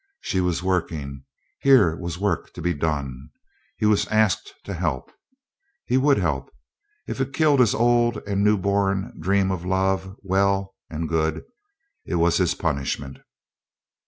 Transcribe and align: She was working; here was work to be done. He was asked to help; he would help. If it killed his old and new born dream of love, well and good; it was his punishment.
She 0.21 0.41
was 0.41 0.63
working; 0.63 1.25
here 1.59 1.95
was 1.95 2.17
work 2.17 2.55
to 2.55 2.61
be 2.63 2.73
done. 2.73 3.29
He 3.77 3.85
was 3.85 4.07
asked 4.07 4.55
to 4.63 4.73
help; 4.73 5.11
he 5.85 5.95
would 5.95 6.17
help. 6.17 6.49
If 7.07 7.21
it 7.21 7.33
killed 7.33 7.59
his 7.59 7.75
old 7.75 8.17
and 8.25 8.43
new 8.43 8.57
born 8.57 9.13
dream 9.19 9.51
of 9.51 9.63
love, 9.63 10.15
well 10.23 10.73
and 10.89 11.07
good; 11.07 11.43
it 12.03 12.15
was 12.15 12.37
his 12.37 12.55
punishment. 12.55 13.19